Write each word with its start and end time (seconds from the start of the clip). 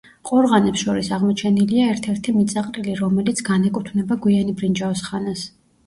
ყორღანებს 0.27 0.85
შორის 0.87 1.09
აღმოჩენილია 1.17 1.85
ერთ-ერთი 1.97 2.35
მიწაყრილი, 2.39 2.99
რომელიც 3.05 3.47
განეკუთვნება 3.53 4.21
გვიანი 4.29 4.61
ბრინჯაოს 4.61 5.11
ხანას. 5.11 5.51